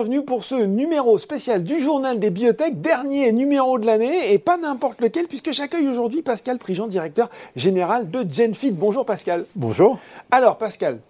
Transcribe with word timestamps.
Bienvenue 0.00 0.24
pour 0.24 0.44
ce 0.44 0.54
numéro 0.54 1.18
spécial 1.18 1.62
du 1.62 1.78
journal 1.78 2.18
des 2.18 2.30
biotech, 2.30 2.80
dernier 2.80 3.32
numéro 3.32 3.78
de 3.78 3.84
l'année 3.84 4.32
et 4.32 4.38
pas 4.38 4.56
n'importe 4.56 4.98
lequel 5.02 5.26
puisque 5.26 5.52
j'accueille 5.52 5.88
aujourd'hui 5.88 6.22
Pascal 6.22 6.56
Prigent, 6.56 6.86
directeur 6.86 7.28
général 7.54 8.10
de 8.10 8.24
GenFit. 8.26 8.70
Bonjour 8.70 9.04
Pascal. 9.04 9.44
Bonjour. 9.56 9.98
Alors 10.30 10.56
Pascal, 10.56 11.00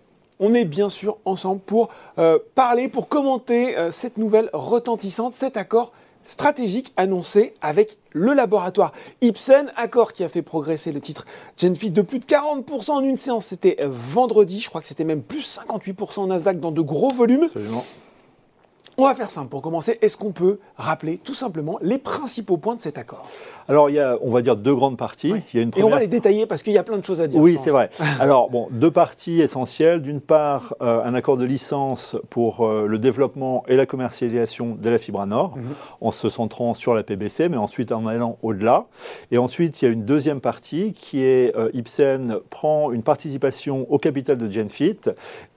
on 0.40 0.54
est 0.54 0.64
bien 0.64 0.88
sûr 0.88 1.18
ensemble 1.24 1.60
pour 1.60 1.90
euh, 2.18 2.40
parler, 2.56 2.88
pour 2.88 3.08
commenter 3.08 3.78
euh, 3.78 3.92
cette 3.92 4.18
nouvelle 4.18 4.50
retentissante, 4.52 5.34
cet 5.34 5.56
accord 5.56 5.92
stratégique 6.24 6.92
annoncé 6.96 7.54
avec 7.62 7.96
le 8.10 8.34
laboratoire 8.34 8.90
Ipsen, 9.20 9.70
accord 9.76 10.12
qui 10.12 10.24
a 10.24 10.28
fait 10.28 10.42
progresser 10.42 10.90
le 10.90 11.00
titre 11.00 11.26
Genfit 11.56 11.92
de 11.92 12.02
plus 12.02 12.18
de 12.18 12.24
40% 12.24 12.90
en 12.90 13.00
une 13.02 13.16
séance. 13.16 13.46
C'était 13.46 13.76
vendredi, 13.84 14.58
je 14.58 14.68
crois 14.68 14.80
que 14.80 14.88
c'était 14.88 15.04
même 15.04 15.22
plus 15.22 15.60
58% 15.60 16.18
en 16.18 16.26
Nasdaq 16.26 16.58
dans 16.58 16.72
de 16.72 16.80
gros 16.80 17.12
volumes. 17.12 17.44
Absolument. 17.44 17.84
On 18.98 19.04
va 19.04 19.14
faire 19.14 19.30
simple 19.30 19.48
pour 19.48 19.62
commencer. 19.62 19.98
Est-ce 20.02 20.16
qu'on 20.16 20.32
peut 20.32 20.58
rappeler 20.76 21.18
tout 21.18 21.34
simplement 21.34 21.78
les 21.80 21.98
principaux 21.98 22.56
points 22.56 22.74
de 22.76 22.80
cet 22.80 22.98
accord? 22.98 23.22
Alors, 23.68 23.88
il 23.88 23.96
y 23.96 24.00
a, 24.00 24.18
on 24.20 24.30
va 24.30 24.42
dire, 24.42 24.56
deux 24.56 24.74
grandes 24.74 24.96
parties. 24.96 25.32
Il 25.54 25.56
y 25.56 25.60
a 25.60 25.62
une 25.62 25.70
Et 25.76 25.82
on 25.84 25.88
va 25.88 26.00
les 26.00 26.08
détailler 26.08 26.44
parce 26.44 26.62
qu'il 26.62 26.72
y 26.72 26.78
a 26.78 26.82
plein 26.82 26.98
de 26.98 27.04
choses 27.04 27.20
à 27.20 27.28
dire. 27.28 27.40
Oui, 27.40 27.56
c'est 27.62 27.70
vrai. 27.70 27.88
Alors, 28.20 28.50
bon, 28.50 28.68
deux 28.72 28.90
parties 28.90 29.40
essentielles. 29.40 30.02
D'une 30.02 30.20
part, 30.20 30.74
euh, 30.82 31.02
un 31.04 31.14
accord 31.14 31.36
de 31.36 31.44
licence 31.44 32.16
pour 32.30 32.66
euh, 32.66 32.86
le 32.86 32.98
développement 32.98 33.62
et 33.68 33.76
la 33.76 33.86
commercialisation 33.86 34.76
de 34.80 34.90
la 34.90 34.98
fibra 34.98 35.24
nord, 35.26 35.56
Mhm. 35.56 35.74
en 36.00 36.10
se 36.10 36.28
centrant 36.28 36.74
sur 36.74 36.94
la 36.94 37.02
PBC, 37.02 37.48
mais 37.48 37.56
ensuite 37.56 37.92
en 37.92 38.06
allant 38.06 38.38
au-delà. 38.42 38.86
Et 39.30 39.38
ensuite, 39.38 39.80
il 39.80 39.84
y 39.84 39.88
a 39.88 39.90
une 39.92 40.04
deuxième 40.04 40.40
partie 40.40 40.92
qui 40.92 41.22
est 41.22 41.54
euh, 41.56 41.70
Ipsen 41.74 42.38
prend 42.50 42.90
une 42.90 43.02
participation 43.02 43.86
au 43.90 43.98
capital 43.98 44.36
de 44.36 44.50
Genfit 44.50 44.98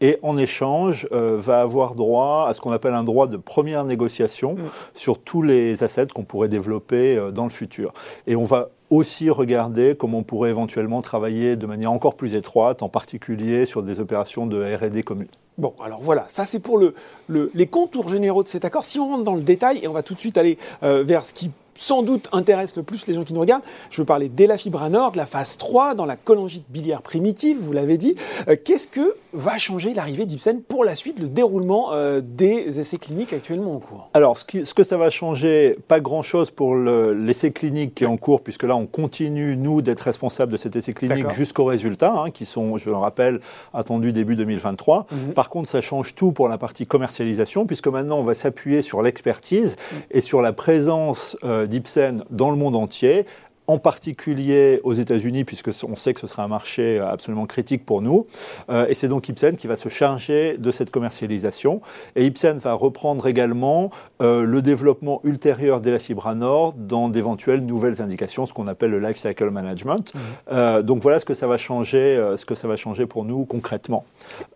et 0.02 0.20
en 0.22 0.38
échange 0.38 1.08
euh, 1.12 1.38
va 1.40 1.62
avoir 1.62 1.96
droit 1.96 2.46
à 2.48 2.54
ce 2.54 2.62
qu'on 2.62 2.72
appelle 2.72 2.94
un 2.94 3.04
droit 3.04 3.28
de 3.28 3.33
première 3.38 3.84
négociation 3.86 4.54
Mm. 4.56 4.58
sur 4.94 5.20
tous 5.20 5.42
les 5.42 5.84
assets 5.84 6.08
qu'on 6.14 6.24
pourrait 6.24 6.50
développer 6.50 7.18
euh, 7.18 7.32
dans 7.32 7.44
le 7.46 7.50
futur. 7.50 7.94
Et 8.28 8.36
on 8.36 8.44
va 8.46 8.70
aussi 8.90 9.30
regarder 9.30 9.96
comment 9.98 10.20
on 10.20 10.24
pourrait 10.24 10.52
éventuellement 10.52 11.02
travailler 11.02 11.56
de 11.56 11.66
manière 11.66 11.92
encore 11.92 12.16
plus 12.16 12.36
étroite, 12.36 12.84
en 12.84 12.90
particulier 12.90 13.66
sur 13.66 13.82
des 13.82 14.00
opérations 14.00 14.46
de 14.46 14.62
R&D 14.76 15.02
communes. 15.04 15.28
Bon, 15.58 15.74
alors 15.84 16.02
voilà, 16.02 16.26
ça 16.28 16.46
c'est 16.46 16.60
pour 16.60 16.78
le, 16.78 16.94
le- 17.28 17.50
les 17.56 17.68
contours 17.68 18.10
généraux 18.10 18.44
de 18.44 18.48
cet 18.48 18.66
accord. 18.66 18.84
Si 18.84 19.00
on 19.00 19.08
rentre 19.10 19.24
dans 19.24 19.36
le 19.36 19.42
détail, 19.42 19.80
et 19.84 19.88
on 19.88 19.94
va 19.94 20.04
tout 20.04 20.14
de 20.14 20.20
suite 20.20 20.38
aller 20.38 20.58
euh, 20.84 21.04
vers 21.04 21.24
ce 21.24 21.34
qui 21.34 21.52
sans 21.76 22.04
doute 22.04 22.28
intéresse 22.32 22.76
le 22.76 22.84
plus 22.84 23.08
les 23.08 23.14
gens 23.14 23.24
qui 23.24 23.34
nous 23.34 23.40
regardent, 23.42 23.64
je 23.90 24.02
veux 24.02 24.06
parler 24.06 24.30
d'Elafibranor, 24.30 25.12
de 25.12 25.18
la 25.18 25.26
phase 25.26 25.58
3 25.58 25.96
dans 25.96 26.06
la 26.06 26.16
cholangite 26.16 26.66
biliaire 26.70 27.02
primitive, 27.02 27.58
vous 27.62 27.74
l'avez 27.74 27.98
dit. 27.98 28.16
Euh, 28.48 28.56
Qu'est-ce 28.64 28.88
que 28.88 29.16
va 29.34 29.58
changer 29.58 29.94
l'arrivée 29.94 30.26
d'Ipsen 30.26 30.62
pour 30.62 30.86
la 30.86 30.94
suite, 30.96 31.20
le 31.20 31.28
déroulement 31.28 31.94
euh, 31.94 32.22
des 32.24 32.80
essais 32.80 32.98
cliniques 32.98 33.34
actuellement 33.34 33.76
en 33.76 33.80
cours? 33.80 34.10
Alors, 34.14 34.38
ce, 34.38 34.46
qui- 34.46 34.66
ce 34.66 34.74
que 34.74 34.84
ça 34.84 34.98
va 34.98 35.10
changer, 35.10 35.76
pas 35.88 36.00
grand-chose 36.00 36.52
pour 36.52 36.76
le- 36.76 37.14
l'essai 37.14 37.52
clinique 37.52 37.96
qui 37.96 38.04
est 38.04 38.08
en 38.08 38.18
cours, 38.18 38.42
puisque 38.42 38.64
là, 38.64 38.76
on 38.76 38.86
continue, 38.86 39.56
nous, 39.58 39.82
d'être 39.82 40.02
responsables 40.02 40.52
de 40.52 40.58
cet 40.58 40.76
essai 40.76 40.94
clinique 40.94 41.32
jusqu'aux 41.32 41.66
résultats, 41.66 42.14
hein, 42.16 42.30
qui 42.32 42.46
sont, 42.46 42.78
je 42.78 42.90
le 42.90 42.96
rappelle, 42.96 43.40
attendus 43.74 44.14
début 44.14 44.36
2023. 44.36 45.08
Mhm. 45.12 45.34
Par 45.34 45.50
contre, 45.50 45.68
ça 45.70 45.82
change 45.82 46.14
tout 46.16 46.32
pour 46.32 46.48
la 46.48 46.58
partie 46.60 46.86
commercialisation, 46.86 47.66
puisque 47.66 47.88
maintenant, 47.88 48.20
on 48.20 48.24
va 48.24 48.36
s'appuyer 48.36 48.82
sur 48.84 49.02
l'expertise 49.02 49.76
et 50.12 50.22
sur 50.22 50.42
la 50.42 50.54
présence 50.54 51.36
euh, 51.44 51.63
d'Ipsen 51.68 52.24
dans 52.30 52.52
le 52.52 52.58
monde 52.58 52.76
entier 52.76 53.26
en 53.68 53.78
particulier 53.78 54.82
aux 54.84 54.94
États-Unis, 54.94 55.46
puisque 55.46 55.72
on 55.88 55.96
sait 55.96 56.14
que 56.14 56.20
ce 56.20 56.28
sera 56.28 56.44
un 56.44 56.48
marché 56.48 57.00
euh, 57.00 57.08
absolument 57.08 57.46
critique 57.46 57.86
pour 57.86 58.02
nous. 58.02 58.28
Euh, 58.70 58.88
et 58.88 58.94
c'est 58.94 59.08
donc 59.08 59.30
Ipsen 59.30 59.56
qui 59.56 59.68
va 59.68 59.76
se 59.76 59.90
charger 59.90 60.58
de 60.58 60.72
cette 60.72 60.92
commercialisation. 60.92 61.82
Et 62.16 62.26
Ipsen 62.26 62.58
va 62.58 62.74
reprendre 62.74 63.26
également 63.28 63.90
euh, 64.22 64.44
le 64.44 64.62
développement 64.62 65.22
ultérieur 65.24 65.82
d'Elafibranor 65.82 66.74
dans 66.74 67.10
d'éventuelles 67.10 67.66
nouvelles 67.66 68.02
indications, 68.02 68.46
ce 68.46 68.54
qu'on 68.54 68.68
appelle 68.68 68.92
le 68.92 69.00
life 69.00 69.18
cycle 69.18 69.50
management. 69.50 70.14
Euh, 70.52 70.82
donc 70.82 71.02
voilà 71.02 71.20
ce 71.20 71.26
que 71.26 71.34
ça 71.34 71.48
va 71.48 71.58
changer, 71.58 71.98
euh, 71.98 72.38
ce 72.38 72.46
que 72.46 72.56
ça 72.56 72.68
va 72.68 72.76
changer 72.76 73.06
pour 73.06 73.26
nous 73.26 73.46
concrètement. 73.46 74.06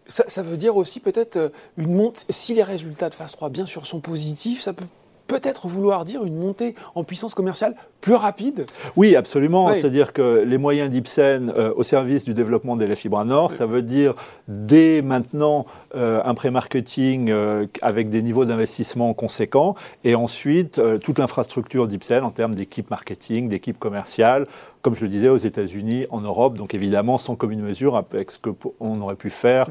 ça, 0.05 0.23
ça 0.27 0.43
veut 0.43 0.57
dire 0.57 0.75
aussi 0.75 0.99
peut-être 0.99 1.37
euh, 1.37 1.49
une 1.77 1.93
montée, 1.93 2.21
si 2.29 2.53
les 2.53 2.63
résultats 2.63 3.09
de 3.09 3.15
phase 3.15 3.31
3 3.31 3.49
bien 3.49 3.65
sûr 3.65 3.85
sont 3.85 3.99
positifs, 3.99 4.61
ça 4.61 4.73
peut 4.73 4.85
peut-être 5.27 5.67
vouloir 5.67 6.05
dire 6.05 6.23
une 6.23 6.37
montée 6.37 6.75
en 6.95 7.03
puissance 7.03 7.35
commerciale 7.35 7.75
plus 8.01 8.15
rapide 8.15 8.65
Oui, 8.95 9.15
absolument. 9.15 9.67
Oui. 9.67 9.73
C'est-à-dire 9.75 10.13
que 10.13 10.43
les 10.45 10.57
moyens 10.57 10.89
d'Ipsen 10.89 11.51
euh, 11.55 11.73
au 11.75 11.83
service 11.83 12.23
du 12.23 12.33
développement 12.33 12.75
des 12.75 12.95
fibra 12.95 13.25
nord, 13.25 13.51
ça 13.51 13.65
veut 13.65 13.81
dire 13.81 14.13
dès 14.47 15.01
maintenant 15.01 15.65
euh, 15.95 16.21
un 16.23 16.33
pré-marketing 16.33 17.29
euh, 17.29 17.65
avec 17.81 18.09
des 18.09 18.21
niveaux 18.21 18.45
d'investissement 18.45 19.13
conséquents 19.13 19.75
et 20.03 20.15
ensuite 20.15 20.81
toute 21.01 21.19
l'infrastructure 21.19 21.87
d'Ipsen 21.87 22.23
en 22.23 22.31
termes 22.31 22.55
d'équipe 22.55 22.89
marketing, 22.89 23.49
d'équipe 23.49 23.77
commerciale, 23.77 24.47
comme 24.81 24.95
je 24.95 25.01
le 25.01 25.09
disais, 25.09 25.27
aux 25.27 25.37
États-Unis, 25.37 26.05
en 26.11 26.21
Europe, 26.21 26.57
donc 26.57 26.73
évidemment 26.73 27.17
sans 27.17 27.35
commune 27.35 27.61
mesure 27.61 27.97
avec 27.97 28.31
ce 28.31 28.37
qu'on 28.39 29.01
aurait 29.01 29.15
pu 29.15 29.29
faire 29.29 29.67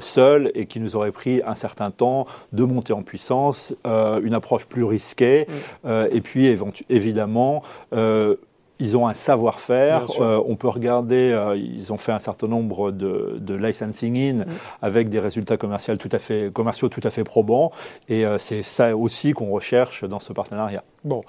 seul 0.00 0.50
et 0.54 0.66
qui 0.66 0.80
nous 0.80 0.94
aurait 0.94 1.12
pris 1.12 1.40
un 1.46 1.54
certain 1.54 1.90
temps 1.90 2.26
de 2.52 2.64
monter 2.64 2.92
en 2.92 3.02
puissance, 3.02 3.72
une 3.86 4.34
approche 4.34 4.66
plus 4.66 4.82
risquée, 4.98 5.46
euh, 5.84 6.16
et 6.16 6.20
puis 6.20 6.42
évidemment, 6.88 7.62
euh, 7.92 8.36
ils 8.78 8.96
ont 8.96 9.06
un 9.08 9.14
savoir-faire. 9.14 10.04
Euh, 10.20 10.40
on 10.46 10.56
peut 10.56 10.68
regarder, 10.68 11.32
euh, 11.32 11.56
ils 11.56 11.92
ont 11.92 11.96
fait 11.96 12.12
un 12.12 12.18
certain 12.18 12.48
nombre 12.48 12.90
de, 12.92 13.38
de 13.40 13.54
licensing 13.54 14.16
in 14.16 14.44
avec 14.82 15.08
des 15.08 15.20
résultats 15.20 15.56
commerciaux 15.56 15.96
tout 15.96 16.12
à 16.12 16.18
fait, 16.18 16.52
commerciaux 16.52 16.88
tout 16.88 17.00
à 17.04 17.10
fait 17.10 17.24
probants. 17.24 17.72
Et 18.08 18.24
euh, 18.24 18.38
c'est 18.38 18.62
ça 18.62 18.96
aussi 18.96 19.32
qu'on 19.32 19.50
recherche 19.50 20.04
dans 20.04 20.20
ce 20.20 20.32
partenariat. 20.32 20.84
Bon, 21.04 21.22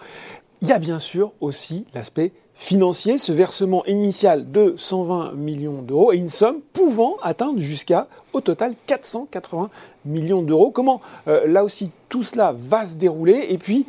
il 0.62 0.68
y 0.68 0.72
a 0.72 0.80
bien 0.80 1.00
sûr 1.00 1.32
aussi 1.40 1.86
l'aspect 1.94 2.32
financier, 2.60 3.18
ce 3.18 3.32
versement 3.32 3.86
initial 3.86 4.52
de 4.52 4.74
120 4.76 5.32
millions 5.34 5.82
d'euros 5.82 6.12
et 6.12 6.18
une 6.18 6.30
somme 6.30 6.60
pouvant 6.74 7.16
atteindre 7.24 7.60
jusqu'à, 7.60 8.08
au 8.34 8.42
total, 8.42 8.74
480 8.86 9.70
millions 10.06 10.42
d'euros. 10.42 10.70
Comment, 10.70 11.00
euh, 11.30 11.48
là 11.48 11.64
aussi, 11.64 11.90
tout 12.10 12.24
cela 12.24 12.54
va 12.58 12.86
se 12.86 12.98
dérouler? 12.98 13.48
Et 13.50 13.58
puis, 13.58 13.86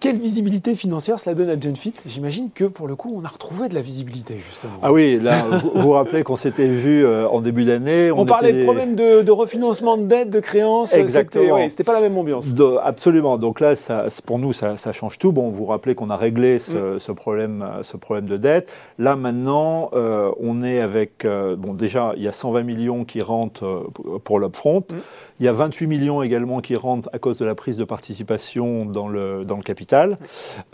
quelle 0.00 0.16
visibilité 0.16 0.74
financière 0.74 1.18
cela 1.18 1.34
donne 1.34 1.50
à 1.50 1.58
Genfit 1.60 1.92
J'imagine 2.06 2.50
que, 2.54 2.64
pour 2.64 2.86
le 2.86 2.94
coup, 2.96 3.12
on 3.20 3.24
a 3.24 3.28
retrouvé 3.28 3.68
de 3.68 3.74
la 3.74 3.80
visibilité, 3.80 4.36
justement. 4.48 4.74
Ah 4.82 4.92
oui, 4.92 5.18
là, 5.20 5.42
vous 5.50 5.70
vous 5.74 5.90
rappelez 5.90 6.22
qu'on 6.22 6.36
s'était 6.36 6.68
vu 6.68 7.04
euh, 7.04 7.26
en 7.28 7.40
début 7.40 7.64
d'année. 7.64 8.10
on, 8.12 8.24
parlait 8.24 8.50
était- 8.50 8.58
de 8.60 8.64
problèmes 8.64 8.94
de, 8.94 9.22
de 9.22 9.32
refinancement 9.32 9.96
de 9.96 10.04
dette, 10.04 10.30
de 10.30 10.40
créances. 10.40 10.94
Exactement. 10.94 11.58
C'était 11.68 11.82
ouais, 11.82 11.84
pas 11.84 11.94
la 11.94 12.00
même 12.08 12.16
ambiance. 12.16 12.54
De- 12.54 12.76
absolument. 12.82 13.38
Donc 13.38 13.60
là, 13.60 13.74
ça, 13.76 14.04
pour 14.24 14.38
nous, 14.38 14.52
ça, 14.52 14.76
ça 14.76 14.92
change 14.92 15.18
tout. 15.18 15.32
Bon, 15.32 15.48
vous 15.50 15.56
vous 15.56 15.66
rappelez 15.66 15.94
qu'on 15.94 16.10
a 16.10 16.16
réglé 16.16 16.58
ce, 16.58 16.94
Mm. 16.94 16.98
ce 16.98 17.12
problème, 17.12 17.66
ce 17.82 17.96
problème 17.96 18.28
de 18.28 18.36
dette. 18.36 18.70
Là, 18.98 19.16
maintenant, 19.16 19.90
euh, 19.94 20.30
on 20.40 20.62
est 20.62 20.80
avec. 20.80 21.24
euh, 21.24 21.56
bon, 21.56 21.74
déjà, 21.74 22.12
il 22.16 22.22
y 22.22 22.28
a 22.28 22.32
120 22.32 22.62
millions 22.62 23.04
qui 23.04 23.20
rentrent 23.20 23.88
pour 24.24 24.38
l'upfront. 24.38 24.80
Mm. 24.92 24.96
Il 25.40 25.46
y 25.46 25.48
a 25.48 25.52
28 25.52 25.86
millions 25.86 26.22
également 26.22 26.60
qui 26.60 26.74
rentrent 26.76 27.08
à 27.12 27.18
cause 27.18 27.36
de 27.36 27.44
la 27.44 27.54
prise 27.54 27.76
de 27.76 27.84
participation 27.84 28.84
dans 28.84 29.08
le, 29.08 29.44
dans 29.44 29.56
le 29.56 29.62
capital. 29.62 30.16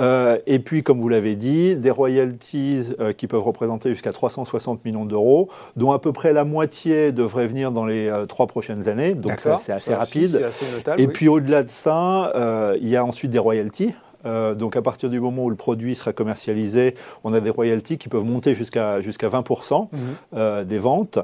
Euh, 0.01 0.39
et 0.47 0.59
puis, 0.59 0.83
comme 0.83 0.99
vous 1.01 1.09
l'avez 1.09 1.37
dit, 1.37 1.77
des 1.77 1.91
royalties 1.91 2.95
euh, 3.01 3.13
qui 3.13 3.27
peuvent 3.27 3.43
représenter 3.43 3.91
jusqu'à 3.91 4.13
360 4.13 4.85
millions 4.85 5.05
d'euros, 5.05 5.49
dont 5.77 5.93
à 5.93 5.99
peu 5.99 6.13
près 6.13 6.33
la 6.33 6.45
moitié 6.45 7.13
devrait 7.13 7.47
venir 7.47 7.73
dans 7.73 7.85
les 7.85 8.09
euh, 8.09 8.27
trois 8.27 8.47
prochaines 8.47 8.89
années. 8.89 9.15
Donc, 9.15 9.41
ça, 9.41 9.59
c'est 9.59 9.73
assez 9.73 9.91
Ça 9.91 9.99
rapide. 9.99 10.29
C'est 10.31 10.45
assez 10.45 10.67
notable. 10.73 11.01
Et 11.01 11.07
oui. 11.07 11.13
puis 11.13 11.29
au-delà 11.29 11.63
de 11.63 11.71
ça, 11.71 12.33
euh, 12.35 12.79
il 12.81 12.89
y 12.89 12.97
a 12.97 13.05
ensuite 13.05 13.31
des 13.31 13.39
royalties. 13.39 13.93
Euh, 14.27 14.55
donc 14.55 14.75
à 14.75 14.81
partir 14.81 15.11
du 15.11 15.21
moment 15.21 15.45
où 15.45 15.51
le 15.51 15.57
produit 15.57 15.95
sera 15.95 16.15
commercialisé, 16.15 16.95
on 17.25 17.35
a 17.35 17.41
des 17.41 17.51
royalties 17.51 17.99
qui 17.99 18.09
peuvent 18.09 18.25
monter 18.25 18.55
jusqu'à 18.55 19.03
jusqu'à 19.03 19.29
20% 19.29 19.91
Mhm. 19.93 19.99
euh, 20.37 20.65
des 20.65 20.79
ventes. 20.79 21.19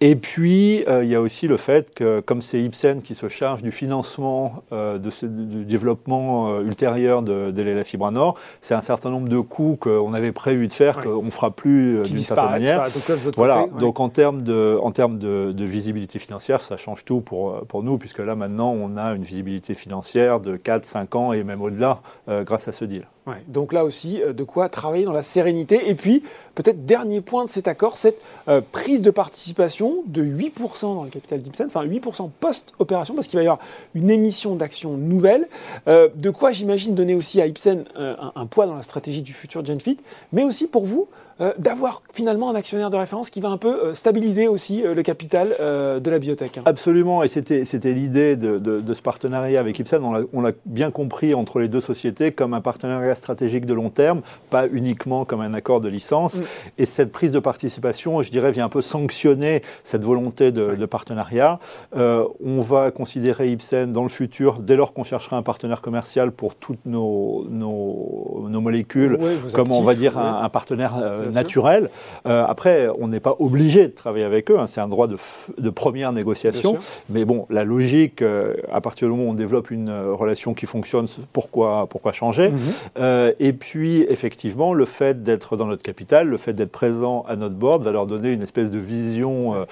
Et 0.00 0.14
puis, 0.14 0.84
euh, 0.86 1.02
il 1.02 1.10
y 1.10 1.16
a 1.16 1.20
aussi 1.20 1.48
le 1.48 1.56
fait 1.56 1.92
que, 1.92 2.20
comme 2.20 2.40
c'est 2.40 2.62
Ipsen 2.62 3.02
qui 3.02 3.16
se 3.16 3.28
charge 3.28 3.62
du 3.64 3.72
financement 3.72 4.62
euh, 4.72 4.96
de 4.96 5.10
ce- 5.10 5.26
du 5.26 5.64
développement 5.64 6.50
euh, 6.52 6.60
ultérieur 6.62 7.22
de, 7.22 7.50
de 7.50 7.62
la 7.62 8.10
nord, 8.12 8.36
c'est 8.60 8.74
un 8.74 8.80
certain 8.80 9.10
nombre 9.10 9.28
de 9.28 9.40
coûts 9.40 9.76
qu'on 9.80 10.14
avait 10.14 10.30
prévu 10.30 10.68
de 10.68 10.72
faire, 10.72 10.98
Ouais. 10.98 11.04
qu'on 11.04 11.22
ne 11.24 11.30
fera 11.30 11.50
plus 11.50 12.02
d'une 12.04 12.18
certaine 12.18 12.50
manière. 12.50 12.82
enfin, 12.82 12.90
donc 12.94 13.08
là, 13.08 13.14
de 13.16 13.20
votre 13.20 13.36
Voilà, 13.36 13.60
côté, 13.62 13.72
ouais. 13.74 13.80
donc 13.80 13.98
en 14.00 14.08
termes, 14.08 14.42
de, 14.42 14.78
en 14.80 14.92
termes 14.92 15.18
de, 15.18 15.50
de 15.50 15.64
visibilité 15.64 16.20
financière, 16.20 16.60
ça 16.60 16.76
change 16.76 17.04
tout 17.04 17.20
pour, 17.20 17.62
pour 17.66 17.82
nous, 17.82 17.98
puisque 17.98 18.18
là 18.20 18.36
maintenant, 18.36 18.70
on 18.80 18.96
a 18.96 19.14
une 19.14 19.24
visibilité 19.24 19.74
financière 19.74 20.38
de 20.38 20.56
4, 20.56 20.84
5 20.84 21.14
ans 21.16 21.32
et 21.32 21.42
même 21.42 21.60
au-delà 21.60 22.02
euh, 22.28 22.44
grâce 22.44 22.68
à 22.68 22.72
ce 22.72 22.84
deal. 22.84 23.06
Donc 23.46 23.72
là 23.72 23.84
aussi, 23.84 24.22
euh, 24.22 24.32
de 24.32 24.44
quoi 24.44 24.68
travailler 24.68 25.04
dans 25.04 25.12
la 25.12 25.22
sérénité. 25.22 25.88
Et 25.88 25.94
puis, 25.94 26.22
peut-être 26.54 26.86
dernier 26.86 27.20
point 27.20 27.44
de 27.44 27.50
cet 27.50 27.68
accord, 27.68 27.96
cette 27.96 28.20
euh, 28.48 28.60
prise 28.72 29.02
de 29.02 29.10
participation 29.10 30.02
de 30.06 30.22
8% 30.22 30.94
dans 30.94 31.04
le 31.04 31.10
capital 31.10 31.40
d'Ipsen, 31.40 31.66
enfin 31.66 31.84
8% 31.84 32.30
post-opération, 32.40 33.14
parce 33.14 33.26
qu'il 33.26 33.38
va 33.38 33.44
y 33.44 33.46
avoir 33.46 33.60
une 33.94 34.10
émission 34.10 34.56
d'actions 34.56 34.96
nouvelles. 34.96 35.48
Euh, 35.86 36.08
de 36.14 36.30
quoi, 36.30 36.52
j'imagine, 36.52 36.94
donner 36.94 37.14
aussi 37.14 37.40
à 37.40 37.46
Ipsen 37.46 37.84
un 37.96 38.46
poids 38.46 38.66
dans 38.66 38.74
la 38.74 38.82
stratégie 38.82 39.22
du 39.22 39.32
futur 39.32 39.64
GenFit, 39.64 39.98
mais 40.32 40.44
aussi 40.44 40.66
pour 40.66 40.84
vous, 40.84 41.08
d'avoir 41.58 42.02
finalement 42.12 42.50
un 42.50 42.54
actionnaire 42.54 42.90
de 42.90 42.96
référence 42.96 43.30
qui 43.30 43.40
va 43.40 43.48
un 43.48 43.56
peu 43.56 43.94
stabiliser 43.94 44.48
aussi 44.48 44.82
le 44.82 45.02
capital 45.02 45.54
de 45.58 46.10
la 46.10 46.18
biotech. 46.18 46.58
Hein. 46.58 46.62
Absolument, 46.64 47.22
et 47.22 47.28
c'était 47.28 47.92
l'idée 47.92 48.36
de, 48.36 48.94
ce 48.94 49.02
partenariat 49.02 49.60
avec 49.60 49.78
Ipsen. 49.78 50.02
On 50.32 50.40
l'a 50.40 50.52
bien 50.66 50.90
compris 50.90 51.34
entre 51.34 51.60
les 51.60 51.68
deux 51.68 51.80
sociétés 51.80 52.32
comme 52.32 52.54
un 52.54 52.60
partenariat 52.60 53.14
stratégique 53.14 53.66
de 53.66 53.74
long 53.74 53.90
terme, 53.90 54.22
pas 54.50 54.66
uniquement 54.66 55.24
comme 55.24 55.40
un 55.40 55.54
accord 55.54 55.80
de 55.80 55.88
licence. 55.88 56.36
Mm. 56.36 56.42
Et 56.78 56.84
cette 56.84 57.12
prise 57.12 57.30
de 57.30 57.38
participation, 57.38 58.22
je 58.22 58.30
dirais, 58.30 58.50
vient 58.52 58.64
un 58.64 58.70
peu 58.70 58.82
sanctionner 58.82 59.62
cette 59.84 60.04
volonté 60.04 60.50
de, 60.52 60.86
partenariat. 60.86 61.58
on 61.94 62.60
va 62.60 62.90
considérer 62.90 63.50
Ipsen 63.50 63.92
dans 63.92 64.02
le 64.02 64.08
futur, 64.08 64.60
dès 64.60 64.76
lors 64.76 64.92
qu'on 64.92 65.04
cherchera 65.04 65.36
un 65.36 65.42
partenaire 65.42 65.80
commercial 65.80 66.32
pour 66.32 66.54
toutes 66.54 66.84
nos, 66.86 67.46
nos, 67.48 68.60
molécules, 68.60 69.18
comme 69.52 69.70
on 69.72 69.82
va 69.82 69.94
dire 69.94 70.18
un, 70.18 70.48
partenaire 70.48 70.96
euh, 71.00 71.27
naturel. 71.32 71.90
Euh, 72.26 72.44
après, 72.46 72.88
on 72.98 73.08
n'est 73.08 73.20
pas 73.20 73.36
obligé 73.38 73.88
de 73.88 73.92
travailler 73.92 74.24
avec 74.24 74.50
eux, 74.50 74.58
hein, 74.58 74.66
c'est 74.66 74.80
un 74.80 74.88
droit 74.88 75.06
de, 75.06 75.16
de 75.58 75.70
première 75.70 76.12
négociation. 76.12 76.78
Mais 77.10 77.24
bon, 77.24 77.46
la 77.50 77.64
logique, 77.64 78.22
euh, 78.22 78.54
à 78.72 78.80
partir 78.80 79.08
du 79.08 79.14
moment 79.14 79.28
où 79.28 79.32
on 79.32 79.34
développe 79.34 79.70
une 79.70 79.90
relation 79.90 80.54
qui 80.54 80.66
fonctionne, 80.66 81.06
pourquoi, 81.32 81.86
pourquoi 81.88 82.12
changer 82.12 82.50
mhm. 82.50 83.32
Et 83.40 83.52
puis, 83.52 84.02
effectivement, 84.08 84.74
le 84.74 84.84
fait 84.84 85.22
d'être 85.22 85.56
dans 85.56 85.66
notre 85.66 85.82
capital, 85.82 86.28
le 86.28 86.36
fait 86.36 86.52
d'être 86.52 86.72
présent 86.72 87.24
à 87.28 87.36
notre 87.36 87.54
board 87.54 87.82
va 87.82 87.92
leur 87.92 88.06
donner 88.06 88.32
une 88.32 88.42
espèce 88.42 88.70
de 88.70 88.78
vision 88.78 89.66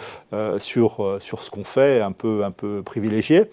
sur, 0.59 1.19
sur 1.21 1.43
ce 1.43 1.51
qu'on 1.51 1.65
fait, 1.65 2.01
un 2.01 2.13
peu, 2.13 2.45
un 2.45 2.51
peu 2.51 2.83
privilégié. 2.83 3.45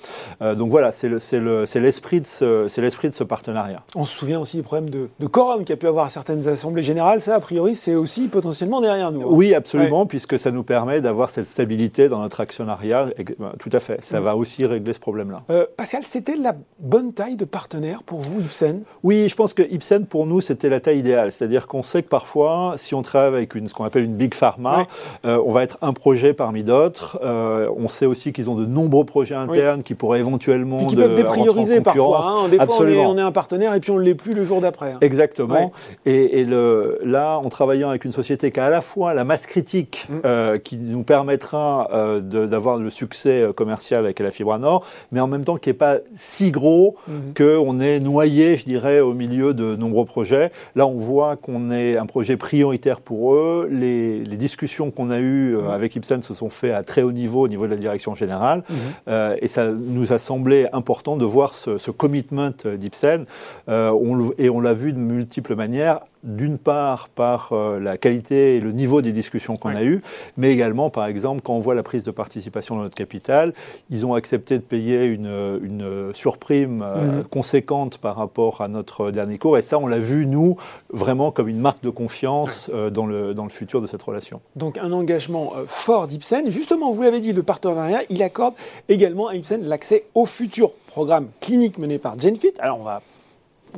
donc 0.42 0.70
voilà, 0.70 0.92
c'est 0.92 1.10
l'esprit 1.10 2.22
de, 2.22 2.28
ce, 2.28 2.68
de 3.08 3.12
ce 3.14 3.24
partenariat. 3.24 3.84
On 3.96 4.06
se 4.06 4.14
souvient 4.16 4.40
aussi 4.40 4.58
du 4.58 4.64
problème 4.64 4.90
de, 4.90 5.10
de 5.20 5.28
quorum 5.28 5.60
qu'il 5.60 5.72
y 5.72 5.74
a 5.74 5.78
pu 5.78 5.88
avoir 5.88 6.06
à 6.06 6.10
certaines 6.10 6.48
assemblées 6.48 6.84
générales. 6.84 7.22
Ça, 7.22 7.36
a 7.36 7.40
priori, 7.40 7.76
c'est 7.76 7.93
aussi 7.95 8.28
potentiellement 8.28 8.81
derrière 8.81 9.12
nous. 9.12 9.22
Hein. 9.22 9.30
Oui, 9.30 9.54
absolument, 9.54 10.06
puisque 10.06 10.38
ça 10.40 10.51
nous 10.51 10.63
permet 10.63 11.01
d'avoir 11.01 11.30
cette 11.30 11.48
stabilité 11.48 12.10
dans 12.10 12.19
notre 12.19 12.42
actionnariat. 12.42 13.10
Ben, 13.40 13.51
tout 13.60 13.69
à 13.74 13.80
fait, 13.80 14.04
ça 14.04 14.19
mm. 14.19 14.24
va 14.24 14.36
aussi 14.36 14.66
régler 14.66 14.94
ce 14.94 15.00
problème-là. 15.00 15.44
Euh, 15.50 15.66
Pascal, 15.78 16.04
c'était 16.04 16.36
la 16.36 16.56
bonne 16.80 17.13
taille 17.13 17.36
de 17.36 17.45
partenaire 17.45 18.04
pour 18.04 18.19
vous, 18.19 18.42
Ipsen 18.42 18.84
Oui, 19.04 19.28
je 19.30 19.36
pense 19.36 19.54
que 19.54 19.63
Ipsen, 19.63 20.06
pour 20.06 20.25
nous, 20.25 20.42
c'était 20.42 20.69
la 20.69 20.80
taille 20.80 21.00
idéale. 21.00 21.31
C'est-à-dire 21.31 21.68
qu'on 21.68 21.84
sait 21.84 22.04
que 22.04 22.10
parfois, 22.10 22.74
si 22.78 22.95
on 22.95 23.01
travaille 23.01 23.34
avec 23.34 23.56
une, 23.56 23.68
ce 23.68 23.74
qu'on 23.74 23.86
appelle 23.86 24.04
une 24.04 24.16
big 24.16 24.34
pharma, 24.34 24.88
euh, 25.25 25.42
on 25.45 25.51
va 25.51 25.63
être 25.63 25.78
un 25.81 25.94
projet 25.94 26.34
parmi 26.34 26.63
d'autres. 26.63 27.19
Euh, 27.24 27.69
on 27.78 27.88
sait 27.88 28.06
aussi 28.06 28.34
qu'ils 28.34 28.50
ont 28.50 28.56
de 28.56 28.66
nombreux 28.66 29.06
projets 29.06 29.36
internes 29.36 29.84
qui 29.84 29.95
pourraient 29.95 30.19
éventuellement 30.19 30.86
qui 30.86 30.95
peuvent 30.95 31.16
déprioriser 31.16 31.81
parfois. 31.81 32.25
Hein. 32.25 32.50
Des 32.50 32.57
fois, 32.57 32.78
on 32.80 33.18
est, 33.18 33.22
un 33.22 33.31
partenaire 33.31 33.74
et 33.74 33.80
puis 33.80 33.92
on 33.92 33.98
ne 33.98 34.04
l'est 34.04 34.16
plus 34.16 34.34
le 34.34 34.44
jour 34.44 34.62
d'après. 34.62 34.94
Hein. 34.94 34.98
Exactement. 35.01 35.72
Et, 36.06 36.44
le, 36.44 37.00
là, 37.04 37.38
en 37.38 37.50
travaillant 37.83 37.89
avec 37.89 38.06
une 38.06 38.12
société 38.12 38.51
qui 38.51 38.59
a 38.59 38.65
à 38.65 38.69
la 38.69 38.81
fois 38.81 39.13
la 39.13 39.24
masse 39.24 39.45
critique 39.45 40.07
mm. 40.09 40.13
euh, 40.25 40.57
qui 40.57 40.77
nous 40.77 41.03
permettra 41.03 41.89
euh, 41.94 42.19
d'avoir 42.19 42.77
le 42.77 42.89
succès 42.89 43.41
euh, 43.41 43.53
commercial 43.53 44.06
avec 44.06 44.19
la 44.19 44.31
fibre 44.31 44.57
nord, 44.57 44.85
mais 45.12 45.19
en 45.19 45.27
même 45.27 45.44
temps 45.44 45.57
qui 45.57 45.69
n'est 45.69 45.74
pas 45.74 45.97
si 46.15 46.51
gros 46.51 46.95
mm-hmm. 47.09 47.63
qu'on 47.65 47.80
est 47.80 48.00
noyé, 48.00 48.57
je 48.57 48.65
dirais, 48.65 49.00
au 49.00 49.13
milieu 49.13 49.53
de 49.53 49.75
nombreux 49.75 50.06
projets. 50.06 50.51
Là, 50.75 50.88
on 50.88 50.97
voit 50.97 51.35
qu'on 51.35 51.71
est 51.71 51.97
un 51.97 52.06
projet 52.06 52.38
prioritaire 52.38 53.01
pour 53.01 53.35
eux. 53.35 53.68
Les, 53.71 54.24
discussions 54.44 54.91
qu'on 54.91 55.09
a 55.09 55.19
eues 55.19 55.56
mm. 55.56 55.69
avec 55.69 55.95
Ipsen 55.95 56.21
se 56.21 56.33
sont 56.33 56.50
faites 56.50 56.74
à 56.74 56.83
très 56.83 57.01
haut 57.01 57.12
niveau, 57.12 57.41
au 57.41 57.47
niveau 57.47 57.65
de 57.65 57.71
la 57.71 57.77
direction 57.77 58.15
générale. 58.15 58.63
Mm-hmm. 59.07 59.38
et 59.41 59.47
ça 59.47 59.68
nous 59.71 60.12
a 60.12 60.19
semblé 60.19 60.68
important 60.74 61.15
de 61.15 61.25
voir 61.25 61.56
ce, 61.56 61.91
commitment 61.91 62.51
d'Ipsen. 62.65 63.25
Euh, 63.69 63.91
et 64.38 64.50
on 64.50 64.59
l'a 64.59 64.74
vu 64.74 64.91
de 64.94 64.97
multiples 64.97 65.56
manières 65.56 66.00
d'une 66.24 66.58
part 66.58 67.10
par 67.10 67.52
euh, 67.52 67.80
la 67.80 67.98
qualité 67.98 68.56
et 68.56 68.60
le 68.60 68.72
niveau 68.72 69.02
des 69.02 69.12
discussions 69.12 69.56
qu'on 69.56 69.75
a 69.75 69.84
eues, 69.84 70.02
mais 70.38 70.52
également, 70.52 70.90
par 70.90 71.06
exemple, 71.06 71.42
quand 71.42 71.54
on 71.54 71.60
voit 71.60 71.75
la 71.75 71.84
prise 71.84 72.04
de 72.04 72.12
participation 72.12 72.75
dans 72.75 72.84
notre 72.84 72.96
capital, 72.96 73.54
ils 73.90 74.06
ont 74.06 74.14
accepté 74.14 74.58
de 74.58 74.64
payer 74.64 75.04
une, 75.06 75.60
une 75.62 76.12
surprime 76.14 76.81
euh, 76.81 77.20
mhm. 77.20 77.24
conséquente 77.25 77.98
par 77.98 78.16
rapport 78.16 78.62
à 78.62 78.68
notre 78.68 79.12
dernier 79.12 79.38
cours. 79.38 79.58
Et 79.58 79.62
ça, 79.62 79.78
on 79.78 79.88
l'a 79.88 80.00
vu, 80.00 80.25
nous, 80.25 80.58
vraiment 80.92 81.31
comme 81.31 81.50
une 81.50 81.60
marque 81.60 81.84
de 81.84 81.90
confiance 81.90 82.72
euh, 82.74 82.90
dans, 82.90 83.06
le, 83.06 83.34
dans 83.34 83.44
le 83.44 83.50
futur 83.50 83.81
de 83.81 83.88
cette 83.88 84.02
relation. 84.02 84.42
Donc 84.56 84.78
un 84.78 84.92
engagement 84.92 85.54
fort 85.68 86.08
d'Ipsen. 86.08 86.50
Justement, 86.50 86.92
vous 86.92 87.02
l'avez 87.02 87.19
dit, 87.19 87.34
le 87.34 87.44
partenariat, 87.44 88.02
il 88.10 88.24
accorde 88.24 88.54
également 88.88 89.28
à 89.28 89.36
Ipsen 89.36 89.64
l'accès 89.64 90.06
au 90.16 90.26
futur 90.26 90.72
programme 90.88 91.28
clinique 91.42 91.78
mené 91.78 91.98
par 91.98 92.19
Genfit. 92.19 92.54
Alors 92.60 92.80
on 92.80 92.84
va 92.84 93.02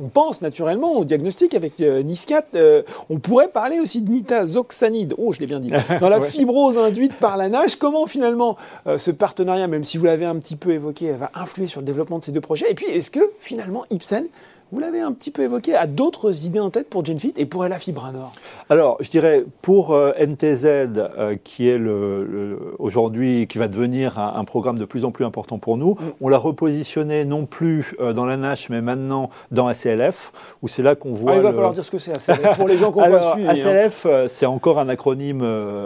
on 0.02 0.08
pense 0.08 0.42
naturellement 0.42 0.92
au 0.92 1.04
diagnostic 1.04 1.54
avec 1.54 1.80
euh, 1.80 2.02
Niscat. 2.02 2.44
Euh, 2.54 2.82
on 3.10 3.18
pourrait 3.18 3.48
parler 3.48 3.80
aussi 3.80 4.02
de 4.02 4.10
nitazoxanide, 4.10 5.14
oh 5.18 5.32
je 5.32 5.40
l'ai 5.40 5.46
bien 5.46 5.60
dit, 5.60 5.70
dans 6.00 6.08
la 6.08 6.20
fibrose 6.20 6.78
induite 6.78 7.14
par 7.14 7.36
la 7.36 7.48
nage. 7.48 7.76
Comment 7.76 8.06
finalement 8.06 8.56
euh, 8.86 8.98
ce 8.98 9.10
partenariat, 9.10 9.66
même 9.66 9.84
si 9.84 9.98
vous 9.98 10.06
l'avez 10.06 10.24
un 10.24 10.36
petit 10.36 10.56
peu 10.56 10.70
évoqué, 10.70 11.12
va 11.12 11.30
influer 11.34 11.66
sur 11.66 11.80
le 11.80 11.86
développement 11.86 12.18
de 12.18 12.24
ces 12.24 12.32
deux 12.32 12.40
projets? 12.40 12.70
Et 12.70 12.74
puis 12.74 12.86
est-ce 12.86 13.10
que 13.10 13.20
finalement 13.40 13.84
Ipsen 13.90 14.26
vous 14.72 14.80
l'avez 14.80 15.00
un 15.00 15.12
petit 15.12 15.30
peu 15.30 15.42
évoqué, 15.42 15.76
a 15.76 15.86
d'autres 15.86 16.44
idées 16.44 16.58
en 16.58 16.70
tête 16.70 16.90
pour 16.90 17.04
GenFit 17.04 17.32
et 17.36 17.46
pour 17.46 17.62
la 17.64 17.78
Fibranor 17.78 18.32
Alors, 18.68 18.96
je 19.00 19.08
dirais, 19.10 19.44
pour 19.62 19.92
euh, 19.92 20.12
NTZ, 20.18 20.64
euh, 20.66 21.36
qui 21.44 21.68
est 21.68 21.78
le, 21.78 22.58
aujourd'hui, 22.80 23.46
qui 23.46 23.58
va 23.58 23.68
devenir 23.68 24.18
un, 24.18 24.44
programme 24.44 24.78
de 24.78 24.84
plus 24.84 25.04
en 25.04 25.12
plus 25.12 25.24
important 25.24 25.58
pour 25.58 25.76
nous, 25.76 25.92
mm. 25.92 26.12
on 26.20 26.28
l'a 26.28 26.38
repositionné 26.38 27.24
non 27.24 27.46
plus 27.46 27.94
euh, 28.00 28.12
dans 28.12 28.24
la 28.24 28.36
NASH, 28.36 28.68
mais 28.70 28.80
maintenant 28.80 29.30
dans 29.52 29.68
ACLF, 29.68 30.32
où 30.62 30.68
c'est 30.68 30.82
là 30.82 30.96
qu'on 30.96 31.14
voit. 31.14 31.32
Ah, 31.32 31.36
il 31.36 31.42
va 31.42 31.52
falloir 31.52 31.72
dire 31.72 31.84
ce 31.84 31.90
que 31.90 31.98
c'est 32.00 32.12
ACLF 32.12 32.56
pour 32.56 32.66
les 32.66 32.78
gens 32.78 32.90
pas 32.90 33.34
suivi. 33.34 33.48
ACLF, 33.48 34.06
hein. 34.06 34.24
c'est 34.28 34.46
encore 34.46 34.80
un 34.80 34.88
acronyme 34.88 35.42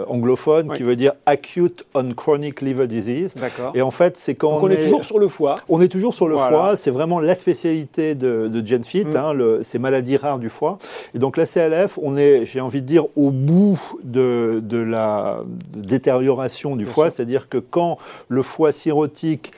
anglophone 0.07 0.73
qui 0.73 0.81
veut 0.81 0.95
dire 0.95 1.13
Acute 1.27 1.85
on 1.93 2.13
Chronic 2.13 2.61
Liver 2.61 2.87
Disease. 2.87 3.35
D'accord. 3.35 3.73
Et 3.75 3.83
en 3.83 3.91
fait, 3.91 4.17
c'est 4.17 4.33
quand 4.33 4.59
on, 4.61 4.69
est, 4.69 4.81
toujours 4.81 5.05
sur 5.05 5.19
le 5.19 5.27
foie. 5.27 5.55
On 5.69 5.81
est 5.81 5.87
toujours 5.87 6.15
sur 6.15 6.27
le 6.27 6.35
foie. 6.35 6.75
C'est 6.77 6.91
vraiment 6.91 7.19
la 7.19 7.35
spécialité 7.35 8.15
de, 8.15 8.47
de 8.47 8.70
GenFit, 8.75 9.05
mm. 9.05 9.15
hein, 9.15 9.33
ces 9.63 9.79
maladies 9.79 10.17
rares 10.17 10.39
du 10.39 10.49
foie. 10.49 10.77
Et 11.13 11.19
donc 11.19 11.37
la 11.37 11.45
CLF, 11.45 11.99
on 12.01 12.17
est, 12.17 12.45
j'ai 12.45 12.61
envie 12.61 12.81
de 12.81 12.87
dire, 12.87 13.05
au 13.15 13.31
bout 13.31 13.79
de, 14.03 14.61
la 14.71 15.43
détérioration 15.75 16.75
du 16.75 16.85
foie, 16.85 17.09
c'est-à-dire 17.09 17.49
que 17.49 17.57
quand 17.57 17.97
le 18.27 18.41
foie 18.41 18.71
cirrhotique 18.71 19.51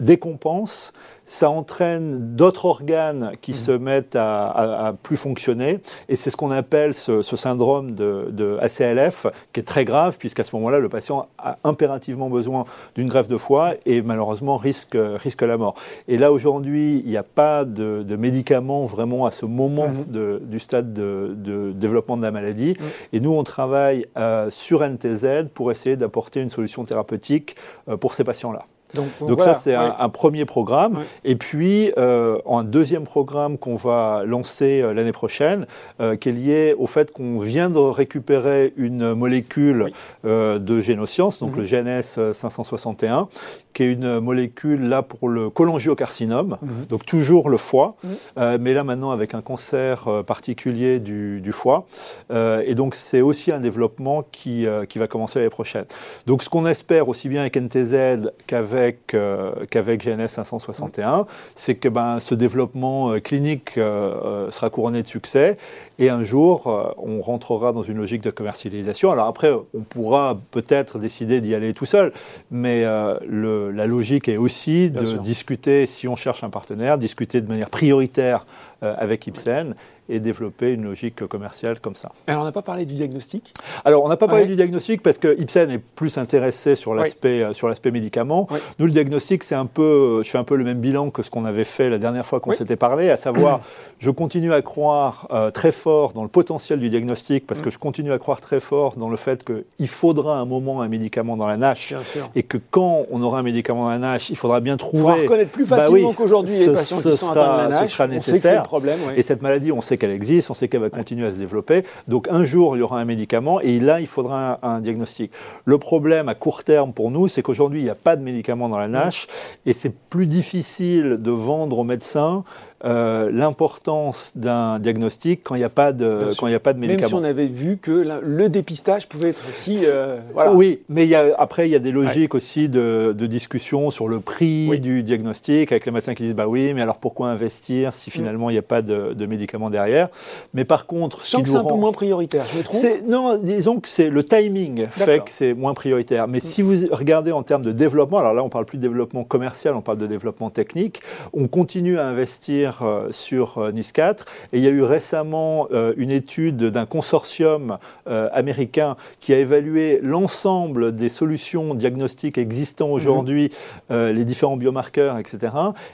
décompense, 0.00 0.92
ça 1.26 1.48
entraîne 1.48 2.36
d'autres 2.36 2.66
organes 2.66 3.32
qui 3.40 3.52
mmh. 3.52 3.54
se 3.54 3.70
mettent 3.72 4.16
à, 4.16 4.94
plus 5.02 5.16
fonctionner. 5.16 5.80
Et 6.08 6.16
c'est 6.16 6.30
ce 6.30 6.36
qu'on 6.36 6.50
appelle 6.50 6.94
ce, 6.94 7.22
syndrome 7.22 7.92
de, 7.92 8.58
ACLF, 8.60 9.26
qui 9.52 9.60
est 9.60 9.64
très 9.64 9.84
grave, 9.84 10.18
puisqu'à 10.18 10.44
ce 10.44 10.54
moment-là, 10.56 10.78
le 10.80 10.88
patient 10.88 11.28
a 11.38 11.58
impérativement 11.64 12.28
besoin 12.28 12.64
d'une 12.94 13.08
greffe 13.08 13.28
de 13.28 13.36
foie 13.36 13.74
et 13.86 14.02
malheureusement 14.02 14.56
risque, 14.56 14.96
risque 14.98 15.42
la 15.42 15.56
mort. 15.56 15.74
Et 16.08 16.18
là, 16.18 16.32
aujourd'hui, 16.32 17.02
il 17.04 17.10
n'y 17.10 17.16
a 17.16 17.22
pas 17.22 17.64
de, 17.64 18.04
médicaments 18.14 18.84
vraiment 18.84 19.26
à 19.26 19.32
ce 19.32 19.44
moment 19.44 19.88
mmh. 19.88 20.38
du 20.40 20.58
stade 20.58 20.92
de, 20.92 21.72
développement 21.72 22.16
de 22.16 22.22
la 22.22 22.30
maladie. 22.30 22.76
Mmh. 22.78 22.84
Et 23.14 23.20
nous, 23.20 23.32
on 23.32 23.44
travaille 23.44 24.06
euh, 24.16 24.50
sur 24.50 24.86
NTZ 24.86 25.48
pour 25.52 25.72
essayer 25.72 25.96
d'apporter 25.96 26.40
une 26.40 26.50
solution 26.50 26.84
thérapeutique 26.84 27.56
euh, 27.88 27.96
pour 27.96 28.14
ces 28.14 28.24
patients-là. 28.24 28.66
Donc, 28.94 29.40
ça, 29.40 29.54
c'est 29.54 29.74
un, 29.74 30.08
premier 30.08 30.44
programme. 30.44 31.04
Et 31.24 31.36
puis, 31.36 31.92
euh, 31.98 32.38
un 32.48 32.64
deuxième 32.64 33.04
programme 33.04 33.58
qu'on 33.58 33.76
va 33.76 34.22
lancer 34.24 34.80
euh, 34.80 34.94
l'année 34.94 35.12
prochaine, 35.12 35.66
euh, 36.00 36.16
qui 36.16 36.28
est 36.28 36.32
lié 36.32 36.74
au 36.78 36.86
fait 36.86 37.12
qu'on 37.12 37.38
vient 37.38 37.70
de 37.70 37.78
récupérer 37.78 38.72
une 38.76 39.14
molécule 39.14 39.92
de 40.24 40.80
Génosciences, 40.80 41.38
donc 41.40 41.56
mhm. 41.56 41.62
le 41.62 41.64
GNS 41.64 42.32
561, 42.32 43.28
qui 43.72 43.82
est 43.82 43.92
une 43.92 44.20
molécule 44.20 44.88
là 44.88 45.02
pour 45.02 45.28
le 45.28 45.50
cholangiocarcinome, 45.50 46.58
mhm. 46.62 46.86
donc 46.88 47.04
toujours 47.04 47.50
le 47.50 47.56
foie, 47.56 47.96
mais 48.36 48.72
là 48.72 48.84
maintenant 48.84 49.10
avec 49.10 49.34
un 49.34 49.40
cancer 49.40 50.06
particulier 50.26 51.00
du, 51.00 51.52
foie. 51.52 51.86
et 52.30 52.74
donc 52.74 52.94
c'est 52.94 53.20
aussi 53.20 53.52
un 53.52 53.60
développement 53.60 54.24
qui, 54.30 54.66
qui 54.88 54.98
va 54.98 55.06
commencer 55.06 55.38
l'année 55.38 55.50
prochaine. 55.50 55.84
Donc 56.26 56.42
ce 56.42 56.48
qu'on 56.48 56.66
espère 56.66 57.08
aussi 57.08 57.28
bien 57.28 57.40
avec 57.40 57.56
NTZ 57.56 58.30
qu'avec 58.46 58.83
euh, 59.14 59.52
qu'avec 59.70 60.04
GNS 60.04 60.28
561, 60.28 61.26
c'est 61.54 61.74
que 61.74 61.88
ben, 61.88 62.20
ce 62.20 62.34
développement 62.34 63.12
euh, 63.12 63.20
clinique 63.20 63.76
euh, 63.76 64.50
sera 64.50 64.70
couronné 64.70 65.02
de 65.02 65.08
succès 65.08 65.56
et 65.98 66.10
un 66.10 66.24
jour, 66.24 66.94
on 66.98 67.20
rentrera 67.20 67.72
dans 67.72 67.84
une 67.84 67.98
logique 67.98 68.22
de 68.22 68.30
commercialisation. 68.30 69.12
Alors 69.12 69.28
après, 69.28 69.52
on 69.52 69.82
pourra 69.82 70.36
peut-être 70.50 70.98
décider 70.98 71.40
d'y 71.40 71.54
aller 71.54 71.72
tout 71.72 71.86
seul, 71.86 72.12
mais 72.50 72.82
la 72.82 73.86
logique 73.86 74.28
est 74.28 74.36
aussi 74.36 74.90
de 74.90 75.16
discuter, 75.18 75.86
si 75.86 76.08
on 76.08 76.16
cherche 76.16 76.42
un 76.42 76.50
partenaire, 76.50 76.98
discuter 76.98 77.40
de 77.40 77.46
manière 77.48 77.70
prioritaire 77.70 78.44
avec 78.84 79.26
Ipsen 79.26 79.74
et 80.08 80.20
développer 80.20 80.72
une 80.72 80.84
logique 80.84 81.26
commerciale 81.26 81.80
comme 81.80 81.96
ça. 81.96 82.12
Alors 82.26 82.42
on 82.42 82.44
n'a 82.44 82.52
pas 82.52 82.62
parlé 82.62 82.84
du 82.84 82.94
diagnostic? 82.94 83.54
Alors 83.84 84.04
on 84.04 84.08
n'a 84.08 84.16
pas 84.16 84.28
parlé 84.28 84.46
du 84.46 84.56
diagnostic 84.56 85.02
parce 85.02 85.18
que 85.18 85.40
Ipsen 85.40 85.70
est 85.70 85.78
plus 85.78 86.18
intéressé 86.18 86.74
sur 86.74 86.94
l'aspect 86.94 87.42
euh, 87.42 87.52
sur 87.54 87.68
l'aspect 87.68 87.90
médicament. 87.90 88.48
Nous 88.78 88.86
le 88.86 88.92
diagnostic 88.92 89.42
c'est 89.42 89.54
un 89.54 89.66
peu, 89.66 90.22
je 90.22 90.30
fais 90.30 90.38
un 90.38 90.44
peu 90.44 90.56
le 90.56 90.64
même 90.64 90.78
bilan 90.78 91.10
que 91.10 91.22
ce 91.22 91.30
qu'on 91.30 91.44
avait 91.44 91.64
fait 91.64 91.88
la 91.88 91.98
dernière 91.98 92.26
fois 92.26 92.40
qu'on 92.40 92.52
s'était 92.52 92.76
parlé, 92.76 93.10
à 93.10 93.16
savoir 93.16 93.60
je 93.98 94.10
continue 94.10 94.52
à 94.52 94.60
croire 94.60 95.26
euh, 95.32 95.50
très 95.50 95.72
fort 95.72 96.12
dans 96.12 96.22
le 96.22 96.28
potentiel 96.28 96.80
du 96.80 96.90
diagnostic 96.90 97.46
parce 97.46 97.62
que 97.62 97.70
je 97.70 97.78
continue 97.78 98.12
à 98.12 98.18
croire 98.18 98.40
très 98.40 98.60
fort 98.60 98.96
dans 98.96 99.08
le 99.08 99.16
fait 99.16 99.44
qu'il 99.44 99.88
faudra 99.88 100.38
un 100.38 100.44
moment 100.44 100.82
un 100.82 100.88
médicament 100.88 101.36
dans 101.36 101.46
la 101.46 101.56
NASH 101.56 101.94
et 102.34 102.42
que 102.42 102.58
quand 102.70 103.02
on 103.10 103.22
aura 103.22 103.38
un 103.38 103.42
médicament 103.42 103.84
dans 103.84 103.90
la 103.90 103.98
NASH, 103.98 104.30
il 104.30 104.36
faudra 104.36 104.60
bien 104.60 104.76
trouver. 104.76 104.98
Il 104.98 105.00
faudra 105.00 105.14
reconnaître 105.22 105.50
plus 105.50 105.68
bah 105.68 105.78
facilement 105.78 106.12
qu'aujourd'hui 106.12 106.58
les 106.58 106.68
patients 106.68 107.00
qui 107.00 107.12
sont 107.14 107.30
atteints 107.30 107.54
de 107.54 107.62
la 107.62 107.68
NASH. 107.68 107.88
Ce 107.88 107.94
sera 107.94 108.06
nécessaire. 108.06 108.62
Problème, 108.74 108.98
Et 109.16 109.22
cette 109.22 109.40
maladie, 109.40 109.70
on 109.70 109.80
sait 109.80 109.98
qu'elle 109.98 110.10
existe, 110.10 110.50
on 110.50 110.54
sait 110.54 110.66
qu'elle 110.66 110.80
va 110.80 110.90
continuer 110.90 111.28
à 111.28 111.32
se 111.32 111.38
développer. 111.38 111.84
Donc 112.08 112.26
un 112.28 112.44
jour, 112.44 112.76
il 112.76 112.80
y 112.80 112.82
aura 112.82 112.98
un 112.98 113.04
médicament 113.04 113.60
et 113.60 113.78
là, 113.78 114.00
il 114.00 114.08
faudra 114.08 114.58
un, 114.62 114.80
diagnostic. 114.80 115.30
Le 115.64 115.78
problème 115.78 116.28
à 116.28 116.34
court 116.34 116.64
terme 116.64 116.92
pour 116.92 117.12
nous, 117.12 117.28
c'est 117.28 117.40
qu'aujourd'hui, 117.40 117.80
il 117.80 117.84
n'y 117.84 117.90
a 117.90 117.94
pas 117.94 118.16
de 118.16 118.22
médicament 118.22 118.68
dans 118.68 118.78
la 118.78 118.88
NASH 118.88 119.28
et 119.64 119.72
c'est 119.72 119.94
plus 119.94 120.26
difficile 120.26 121.18
de 121.20 121.30
vendre 121.30 121.78
aux 121.78 121.84
médecins 121.84 122.42
euh, 122.84 123.30
l'importance 123.32 124.32
d'un 124.34 124.78
diagnostic 124.78 125.42
quand 125.42 125.54
il 125.54 125.58
n'y 125.58 125.64
a 125.64 125.70
pas 125.70 125.92
de 125.92 126.28
quand 126.38 126.46
il 126.48 126.54
a 126.54 126.60
pas 126.60 126.74
de 126.74 126.78
médicament. 126.78 127.00
Même 127.00 127.08
si 127.08 127.14
on 127.14 127.24
avait 127.24 127.46
vu 127.46 127.78
que 127.78 128.20
le 128.22 128.48
dépistage 128.50 129.08
pouvait 129.08 129.30
être 129.30 129.44
aussi 129.48 129.84
euh, 129.86 130.18
Oui, 130.52 130.80
mais 130.90 131.06
y 131.06 131.14
a, 131.14 131.34
après 131.38 131.66
il 131.66 131.72
y 131.72 131.76
a 131.76 131.78
des 131.78 131.92
logiques 131.92 132.34
aussi 132.34 132.68
de, 132.68 133.14
de, 133.16 133.26
discussion 133.26 133.90
sur 133.90 134.06
le 134.06 134.20
prix 134.20 134.78
du 134.80 135.02
diagnostic 135.02 135.72
avec 135.72 135.86
les 135.86 135.92
médecins 135.92 136.14
qui 136.14 136.24
disent 136.24 136.34
bah 136.34 136.46
oui, 136.46 136.74
mais 136.74 136.82
alors 136.82 136.98
pourquoi 136.98 137.28
investir 137.28 137.94
si 137.94 138.10
mm. 138.10 138.12
finalement 138.12 138.50
il 138.50 138.52
n'y 138.52 138.58
a 138.58 138.62
pas 138.62 138.82
de, 138.82 139.14
de, 139.14 139.26
médicament 139.26 139.70
derrière? 139.70 140.08
Mais 140.52 140.66
par 140.66 140.84
contre, 140.84 141.22
je 141.22 141.28
sens 141.28 141.42
que 141.42 141.48
c'est 141.48 141.56
un 141.56 141.64
peu 141.64 141.74
moins 141.74 141.92
prioritaire. 141.92 142.44
Je 142.52 142.58
me 142.58 142.62
trompe? 142.62 142.84
Non, 143.08 143.38
disons 143.38 143.80
que 143.80 143.88
c'est 143.88 144.10
le 144.10 144.24
timing 144.24 144.88
fait 144.88 145.24
que 145.24 145.30
c'est 145.30 145.54
moins 145.54 145.72
prioritaire. 145.72 146.28
Mais 146.28 146.38
mm. 146.38 146.42
si 146.42 146.60
vous 146.60 146.74
regardez 146.90 147.32
en 147.32 147.42
termes 147.42 147.64
de 147.64 147.72
développement, 147.72 148.18
alors 148.18 148.34
là 148.34 148.44
on 148.44 148.50
parle 148.50 148.66
plus 148.66 148.76
de 148.76 148.82
développement 148.82 149.24
commercial, 149.24 149.74
on 149.74 149.80
parle 149.80 149.98
de 149.98 150.06
développement 150.06 150.50
technique. 150.50 151.00
On 151.32 151.48
continue 151.48 151.98
à 151.98 152.06
investir 152.06 152.73
euh, 152.82 153.08
sur 153.10 153.58
euh, 153.58 153.72
Nice 153.72 153.92
4. 153.92 154.26
Et 154.52 154.58
il 154.58 154.64
y 154.64 154.68
a 154.68 154.70
eu 154.70 154.82
récemment 154.82 155.68
euh, 155.72 155.92
une 155.96 156.10
étude 156.10 156.56
d'un 156.56 156.86
consortium 156.86 157.78
américain 158.06 158.96
qui 159.20 159.32
a 159.32 159.38
évalué 159.38 160.00
l'ensemble 160.02 160.94
des 160.94 161.08
solutions 161.08 161.74
diagnostiques 161.74 162.38
existantes 162.38 162.88
mhm. 162.88 162.94
aujourd'hui, 162.94 163.50
les 163.90 164.24
différents 164.24 164.56
biomarqueurs, 164.56 165.18
etc. 165.18 165.52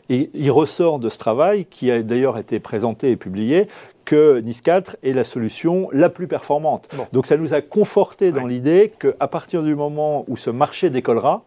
Et 0.08 0.30
il 0.34 0.50
ressort 0.50 0.98
de 0.98 1.08
ce 1.08 1.18
travail, 1.18 1.66
qui 1.66 1.90
a 1.90 2.02
d'ailleurs 2.02 2.38
été 2.38 2.58
présenté 2.58 3.10
et 3.10 3.16
publié, 3.16 3.68
que 4.04 4.40
Nice 4.40 4.62
4 4.62 4.96
est 5.02 5.12
la 5.12 5.24
solution 5.24 5.88
la 5.92 6.08
plus 6.08 6.26
performante. 6.26 6.88
Donc 7.12 7.26
ça 7.26 7.36
nous 7.36 7.54
a 7.54 7.60
conforté 7.60 8.32
dans 8.32 8.46
l'idée 8.46 8.92
qu'à 8.98 9.28
partir 9.28 9.62
du 9.62 9.74
moment 9.74 10.24
où 10.28 10.36
ce 10.36 10.50
marché 10.50 10.90
décollera, 10.90 11.44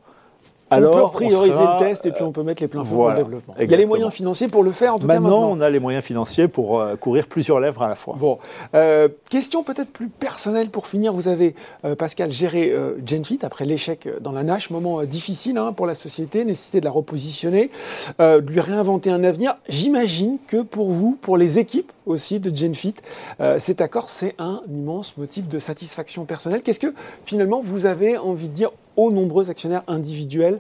alors, 0.74 0.96
on 0.96 1.10
peut 1.10 1.26
prioriser 1.26 1.60
le 1.64 1.80
test 1.80 2.06
et 2.06 2.12
puis 2.12 2.24
on 2.24 2.32
peut 2.32 2.44
mettre 2.44 2.62
les 2.62 2.68
pleins 2.68 2.84
fonds 2.84 2.96
pour 2.96 3.10
le 3.10 3.16
développement. 3.16 3.56
Il 3.60 3.70
y 3.70 3.74
a 3.74 3.78
les 3.78 3.86
moyens 3.86 4.14
financiers 4.14 4.48
pour 4.48 4.64
le 4.64 4.72
faire, 4.72 4.96
en 4.96 5.00
tout 5.00 5.08
maintenant, 5.08 5.30
cas 5.30 5.36
maintenant. 5.36 5.58
on 5.58 5.62
a 5.62 5.70
les 5.70 5.80
moyens 5.80 6.04
financiers 6.04 6.48
pour 6.48 6.80
euh, 6.80 6.96
courir 6.96 7.28
plusieurs 7.28 7.60
lèvres 7.60 7.82
à 7.82 7.90
la 7.90 7.96
fois. 7.96 8.16
Bon, 8.20 8.40
euh, 8.76 9.08
question 9.30 9.64
peut-être 9.64 9.92
plus 9.92 10.10
personnelle 10.10 10.70
pour 10.70 10.88
finir. 10.88 11.14
Vous 11.14 11.28
avez, 11.28 11.56
euh, 11.86 11.96
Pascal, 11.96 12.32
géré 12.32 12.74
Genfit 13.06 13.40
après 13.44 13.66
l'échec 13.66 14.10
dans 14.22 14.32
la 14.32 14.44
Nash, 14.44 14.70
moment 14.70 15.04
difficile 15.04 15.58
hein, 15.58 15.74
pour 15.74 15.86
la 15.86 15.96
société, 15.96 16.46
nécessité 16.46 16.80
de 16.80 16.86
la 16.86 16.92
repositionner, 16.92 17.70
de 18.20 18.40
lui 18.40 18.60
réinventer 18.60 19.10
un 19.10 19.24
avenir. 19.24 19.56
J'imagine 19.68 20.38
que 20.48 20.62
pour 20.62 20.92
vous, 20.92 21.18
pour 21.22 21.38
les 21.38 21.60
équipes 21.60 21.92
aussi 22.06 22.40
de 22.40 22.56
Genfit, 22.56 22.96
cet 23.60 23.82
accord, 23.82 24.10
c'est 24.10 24.36
un 24.40 24.62
immense 24.70 25.18
motif 25.18 25.48
de 25.48 25.60
satisfaction 25.60 26.26
personnelle. 26.26 26.62
Qu'est-ce 26.62 26.80
que 26.80 26.94
finalement 27.26 27.62
vous 27.62 27.86
avez 27.86 28.18
envie 28.18 28.50
de 28.50 28.54
dire 28.54 28.72
aux 28.96 29.12
nombreux 29.12 29.50
actionnaires 29.50 29.84
individuels 29.88 30.60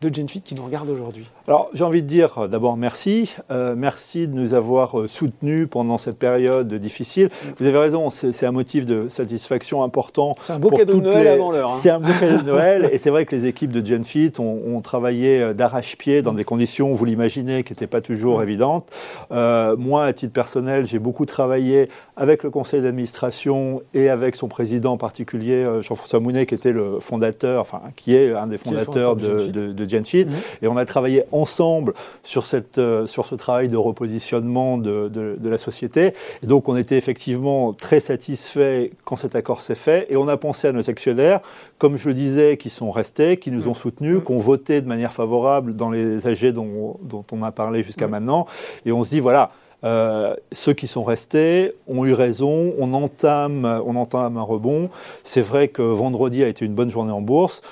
de 0.00 0.14
Genfit 0.14 0.42
qui 0.42 0.54
nous 0.54 0.64
regardent 0.64 0.90
aujourd'hui 0.90 1.28
Alors 1.46 1.70
j'ai 1.74 1.84
envie 1.84 2.02
de 2.02 2.06
dire 2.06 2.38
euh, 2.38 2.48
d'abord 2.48 2.76
merci. 2.76 3.34
Euh, 3.50 3.74
merci 3.76 4.28
de 4.28 4.34
nous 4.34 4.54
avoir 4.54 4.98
euh, 4.98 5.08
soutenus 5.08 5.66
pendant 5.68 5.98
cette 5.98 6.18
période 6.18 6.72
difficile. 6.74 7.28
Vous 7.58 7.66
avez 7.66 7.78
raison, 7.78 8.10
c'est 8.10 8.46
un 8.46 8.52
motif 8.52 8.86
de 8.86 9.08
satisfaction 9.08 9.82
important. 9.82 10.36
C'est 10.40 10.52
un 10.52 10.58
beau 10.58 10.70
cadeau 10.70 11.00
de 11.00 11.06
Noël 11.06 11.26
avant 11.26 11.50
l'heure. 11.50 11.72
Hein. 11.72 11.78
C'est 11.80 11.90
un 11.90 12.00
beau 12.00 12.12
cadeau 12.18 12.42
de 12.42 12.46
Noël 12.46 12.88
et 12.92 12.98
c'est 12.98 13.10
vrai 13.10 13.26
que 13.26 13.34
les 13.34 13.46
équipes 13.46 13.72
de 13.72 13.84
Genfit 13.84 14.32
ont, 14.38 14.60
ont 14.66 14.80
travaillé 14.80 15.52
d'arrache-pied 15.54 16.22
dans 16.22 16.32
des 16.32 16.44
conditions, 16.44 16.92
vous 16.92 17.04
l'imaginez, 17.04 17.64
qui 17.64 17.72
n'étaient 17.72 17.86
pas 17.86 18.00
toujours 18.00 18.42
évidentes. 18.42 18.90
moi, 19.30 20.04
à 20.04 20.12
titre 20.12 20.32
personnel, 20.32 20.86
j'ai 20.86 20.98
beaucoup 20.98 21.26
travaillé 21.26 21.88
avec 22.16 22.42
le 22.42 22.50
conseil 22.50 22.82
d'administration 22.82 23.82
et 23.94 24.08
avec 24.08 24.36
son 24.36 24.48
président 24.48 24.92
en 24.92 24.96
particulier, 24.96 25.66
Jean-François 25.80 26.20
Mounet, 26.20 26.46
qui 26.46 26.54
était 26.54 26.72
le 26.72 27.00
fondateur, 27.00 27.60
enfin 27.60 27.82
qui 27.96 28.14
est 28.14 28.32
un 28.32 28.46
des 28.46 28.58
fondateurs 28.58 29.16
de, 29.16 29.48
de, 29.48 29.72
de 29.72 29.87
Mhm. 29.94 30.28
Et 30.62 30.68
on 30.68 30.76
a 30.76 30.84
travaillé 30.84 31.24
ensemble 31.32 31.94
sur, 32.22 32.46
cette, 32.46 32.78
euh, 32.78 33.06
sur 33.06 33.24
ce 33.24 33.34
travail 33.34 33.68
de 33.68 33.76
repositionnement 33.76 34.78
de, 34.78 35.08
de, 35.08 35.48
la 35.48 35.58
société. 35.58 36.12
Et 36.42 36.46
donc 36.46 36.68
on 36.68 36.76
était 36.76 36.96
effectivement 36.96 37.72
très 37.72 38.00
satisfaits 38.00 38.90
quand 39.04 39.16
cet 39.16 39.34
accord 39.34 39.60
s'est 39.60 39.74
fait. 39.74 40.06
Et 40.10 40.16
on 40.16 40.28
a 40.28 40.36
pensé 40.36 40.68
à 40.68 40.72
nos 40.72 40.90
actionnaires, 40.90 41.40
comme 41.78 41.96
je 41.96 42.08
le 42.08 42.14
disais, 42.14 42.56
qui 42.56 42.70
sont 42.70 42.90
restés, 42.90 43.38
qui 43.38 43.50
nous 43.50 43.62
mhm. 43.62 43.68
ont 43.68 43.74
soutenus, 43.74 44.16
mhm. 44.16 44.24
qui 44.24 44.32
ont 44.32 44.40
voté 44.40 44.80
de 44.80 44.86
manière 44.86 45.12
favorable 45.12 45.74
dans 45.74 45.90
les 45.90 46.26
AG 46.26 46.52
dont, 46.52 46.98
dont 47.02 47.24
on 47.32 47.42
a 47.42 47.52
parlé 47.52 47.82
jusqu'à 47.82 48.08
maintenant. 48.08 48.46
Et 48.84 48.92
on 48.92 49.04
se 49.04 49.10
dit, 49.10 49.20
voilà, 49.20 49.50
euh, 49.84 50.34
ceux 50.50 50.72
qui 50.72 50.86
sont 50.86 51.04
restés 51.04 51.72
ont 51.86 52.04
eu 52.04 52.12
raison, 52.12 52.74
on 52.78 52.92
entame, 52.94 53.80
on 53.86 53.94
entame 53.96 54.36
un 54.36 54.42
rebond. 54.42 54.90
C'est 55.22 55.40
vrai 55.40 55.68
que 55.68 55.82
vendredi 55.82 56.42
a 56.42 56.48
été 56.48 56.64
une 56.64 56.74
bonne 56.74 56.90
journée 56.90 57.12
en 57.12 57.20
bourse. 57.20 57.62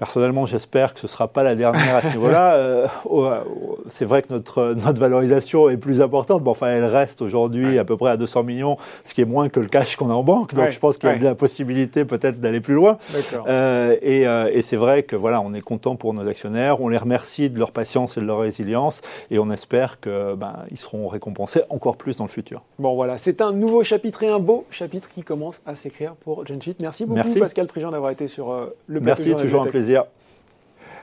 Personnellement, 0.00 0.46
j'espère 0.46 0.94
que 0.94 1.00
ce 1.00 1.04
ne 1.04 1.10
sera 1.10 1.28
pas 1.28 1.42
la 1.42 1.54
dernière 1.54 1.96
à 1.96 2.00
ce 2.00 2.08
niveau-là. 2.08 2.56
Euh, 3.10 3.40
c'est 3.88 4.04
vrai 4.04 4.22
que 4.22 4.32
notre, 4.32 4.74
notre 4.74 5.00
valorisation 5.00 5.68
est 5.68 5.76
plus 5.76 6.00
importante, 6.00 6.42
mais 6.42 6.50
enfin, 6.50 6.68
elle 6.68 6.84
reste 6.84 7.22
aujourd'hui 7.22 7.78
à 7.78 7.84
peu 7.84 7.96
près 7.96 8.10
à 8.10 8.16
200 8.16 8.44
millions, 8.44 8.76
ce 9.04 9.14
qui 9.14 9.20
est 9.20 9.26
moins 9.26 9.48
que 9.48 9.60
le 9.60 9.66
cash 9.66 9.96
qu'on 9.96 10.10
a 10.10 10.14
en 10.14 10.22
banque. 10.22 10.54
Donc, 10.54 10.70
je 10.70 10.78
pense 10.78 10.96
qu'il 10.96 11.08
y 11.08 11.12
a 11.12 11.18
de 11.18 11.24
la 11.24 11.34
possibilité 11.34 12.04
peut-être 12.04 12.40
d'aller 12.40 12.60
plus 12.60 12.74
loin. 12.74 12.98
Euh, 13.46 13.96
et, 14.00 14.26
euh, 14.26 14.50
et 14.52 14.62
c'est 14.62 14.76
vrai 14.76 15.02
que 15.02 15.16
voilà, 15.16 15.40
on 15.40 15.54
est 15.54 15.60
content 15.60 15.96
pour 15.96 16.14
nos 16.14 16.26
actionnaires. 16.28 16.80
On 16.80 16.88
les 16.88 16.98
remercie 16.98 17.50
de 17.50 17.58
leur 17.58 17.72
patience 17.72 18.16
et 18.16 18.20
de 18.20 18.26
leur 18.26 18.38
résilience, 18.38 19.02
et 19.30 19.38
on 19.38 19.50
espère 19.50 20.00
qu'ils 20.00 20.36
ben, 20.36 20.64
seront 20.76 21.08
récompensés 21.08 21.62
encore 21.68 21.96
plus 21.96 22.16
dans 22.16 22.24
le 22.24 22.30
futur. 22.30 22.62
Bon, 22.78 22.94
voilà, 22.94 23.16
c'est 23.16 23.40
un 23.40 23.52
nouveau 23.52 23.82
chapitre 23.82 24.22
et 24.22 24.28
un 24.28 24.38
beau 24.38 24.64
chapitre 24.70 25.08
qui 25.08 25.22
commence 25.22 25.62
à 25.66 25.74
s'écrire 25.74 26.14
pour 26.14 26.46
Genfit. 26.46 26.76
Merci 26.80 27.06
beaucoup, 27.06 27.34
Pascal 27.38 27.66
Prigent, 27.66 27.90
d'avoir 27.90 28.12
été 28.12 28.28
sur 28.28 28.52
le 28.86 29.00
plateau. 29.00 29.22
Merci, 29.24 29.42
toujours 29.42 29.62
un 29.62 29.66
plaisir. 29.66 29.89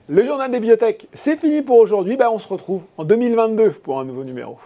Le 0.10 0.26
journal 0.26 0.50
des 0.50 0.60
bibliothèques, 0.60 1.08
c'est 1.14 1.38
fini 1.38 1.62
pour 1.62 1.78
aujourd'hui. 1.78 2.16
Ben, 2.16 2.30
on 2.32 2.40
se 2.40 2.48
retrouve 2.48 2.84
en 2.98 3.04
2022 3.04 3.72
pour 3.72 4.00
un 4.00 4.06
nouveau 4.06 4.24
numéro. 4.24 4.58